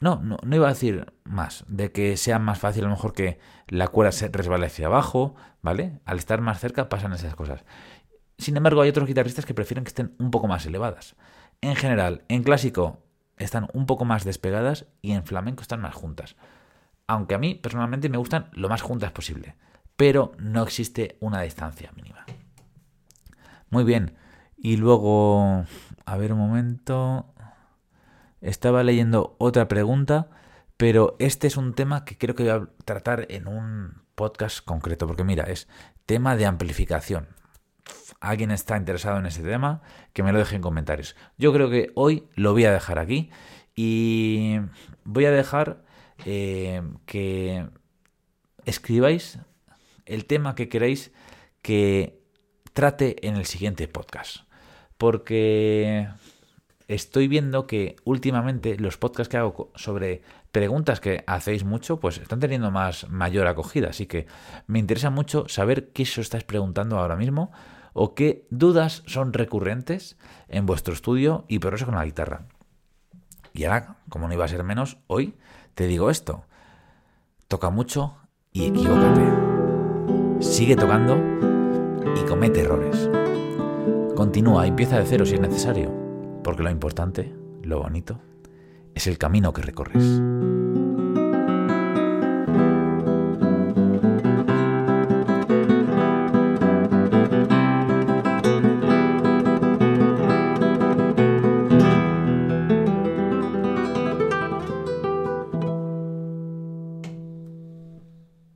no, 0.00 0.20
no, 0.22 0.38
no 0.42 0.56
iba 0.56 0.66
a 0.66 0.72
decir 0.72 1.12
más, 1.24 1.64
de 1.68 1.92
que 1.92 2.16
sea 2.16 2.38
más 2.38 2.58
fácil 2.58 2.84
a 2.84 2.88
lo 2.88 2.94
mejor 2.94 3.12
que 3.12 3.38
la 3.68 3.88
cuerda 3.88 4.12
se 4.12 4.28
resbale 4.28 4.66
hacia 4.66 4.86
abajo, 4.86 5.36
¿vale? 5.62 6.00
Al 6.04 6.18
estar 6.18 6.40
más 6.40 6.58
cerca 6.58 6.88
pasan 6.88 7.12
esas 7.12 7.36
cosas. 7.36 7.64
Sin 8.38 8.56
embargo, 8.56 8.80
hay 8.80 8.88
otros 8.88 9.06
guitarristas 9.06 9.44
que 9.44 9.54
prefieren 9.54 9.84
que 9.84 9.88
estén 9.88 10.16
un 10.18 10.30
poco 10.30 10.48
más 10.48 10.64
elevadas. 10.66 11.14
En 11.60 11.76
general, 11.76 12.24
en 12.28 12.42
clásico 12.42 13.04
están 13.40 13.68
un 13.72 13.86
poco 13.86 14.04
más 14.04 14.24
despegadas 14.24 14.86
y 15.02 15.12
en 15.12 15.24
flamenco 15.24 15.62
están 15.62 15.80
más 15.80 15.94
juntas. 15.94 16.36
Aunque 17.06 17.34
a 17.34 17.38
mí 17.38 17.54
personalmente 17.56 18.08
me 18.08 18.18
gustan 18.18 18.48
lo 18.52 18.68
más 18.68 18.82
juntas 18.82 19.10
posible, 19.10 19.56
pero 19.96 20.32
no 20.38 20.62
existe 20.62 21.16
una 21.20 21.42
distancia 21.42 21.90
mínima. 21.96 22.24
Muy 23.70 23.84
bien, 23.84 24.16
y 24.56 24.76
luego, 24.76 25.64
a 26.04 26.16
ver 26.16 26.32
un 26.32 26.38
momento, 26.38 27.32
estaba 28.40 28.82
leyendo 28.82 29.36
otra 29.38 29.68
pregunta, 29.68 30.28
pero 30.76 31.16
este 31.18 31.46
es 31.46 31.56
un 31.56 31.74
tema 31.74 32.04
que 32.04 32.18
creo 32.18 32.34
que 32.34 32.44
voy 32.44 32.52
a 32.52 32.68
tratar 32.84 33.26
en 33.30 33.48
un 33.48 34.02
podcast 34.14 34.64
concreto, 34.64 35.06
porque 35.06 35.24
mira, 35.24 35.44
es 35.44 35.66
tema 36.04 36.36
de 36.36 36.46
amplificación. 36.46 37.39
Alguien 38.20 38.50
está 38.50 38.76
interesado 38.76 39.18
en 39.18 39.26
ese 39.26 39.42
tema, 39.42 39.80
que 40.12 40.22
me 40.22 40.32
lo 40.32 40.38
deje 40.38 40.56
en 40.56 40.62
comentarios. 40.62 41.16
Yo 41.38 41.52
creo 41.52 41.70
que 41.70 41.90
hoy 41.94 42.24
lo 42.34 42.52
voy 42.52 42.66
a 42.66 42.72
dejar 42.72 42.98
aquí 42.98 43.30
y 43.74 44.60
voy 45.04 45.24
a 45.24 45.30
dejar 45.30 45.82
eh, 46.26 46.82
que 47.06 47.66
escribáis 48.66 49.38
el 50.04 50.26
tema 50.26 50.54
que 50.54 50.68
queréis 50.68 51.12
que 51.62 52.20
trate 52.74 53.26
en 53.26 53.36
el 53.36 53.46
siguiente 53.46 53.88
podcast. 53.88 54.42
Porque 54.98 56.08
estoy 56.88 57.26
viendo 57.26 57.66
que 57.66 57.96
últimamente 58.04 58.76
los 58.76 58.98
podcasts 58.98 59.30
que 59.30 59.38
hago 59.38 59.72
sobre 59.76 60.22
preguntas 60.52 61.00
que 61.00 61.24
hacéis 61.26 61.64
mucho, 61.64 62.00
pues 62.00 62.18
están 62.18 62.40
teniendo 62.40 62.70
más 62.70 63.08
mayor 63.08 63.46
acogida. 63.46 63.90
Así 63.90 64.06
que 64.06 64.26
me 64.66 64.78
interesa 64.78 65.08
mucho 65.08 65.48
saber 65.48 65.90
qué 65.92 66.02
os 66.02 66.18
estáis 66.18 66.44
preguntando 66.44 66.98
ahora 66.98 67.16
mismo 67.16 67.50
o 67.92 68.14
qué 68.14 68.46
dudas 68.50 69.02
son 69.06 69.32
recurrentes 69.32 70.16
en 70.48 70.66
vuestro 70.66 70.94
estudio 70.94 71.44
y 71.48 71.58
por 71.58 71.74
eso 71.74 71.86
con 71.86 71.94
la 71.94 72.04
guitarra. 72.04 72.46
Y 73.52 73.64
ahora, 73.64 73.96
como 74.08 74.28
no 74.28 74.34
iba 74.34 74.44
a 74.44 74.48
ser 74.48 74.62
menos, 74.64 74.98
hoy 75.06 75.34
te 75.74 75.86
digo 75.86 76.10
esto. 76.10 76.44
Toca 77.48 77.70
mucho 77.70 78.16
y 78.52 78.66
equivócate. 78.66 79.24
Sigue 80.40 80.76
tocando 80.76 81.16
y 82.16 82.26
comete 82.26 82.60
errores. 82.60 83.10
Continúa, 84.14 84.66
empieza 84.66 84.98
de 84.98 85.06
cero 85.06 85.24
si 85.24 85.34
es 85.34 85.40
necesario, 85.40 85.92
porque 86.44 86.62
lo 86.62 86.70
importante, 86.70 87.34
lo 87.62 87.80
bonito, 87.80 88.20
es 88.94 89.06
el 89.06 89.18
camino 89.18 89.52
que 89.52 89.62
recorres. 89.62 90.20